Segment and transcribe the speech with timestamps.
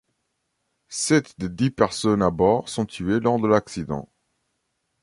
[0.89, 4.09] Sept des dix personnes à bord sont tuées lors de l'accident.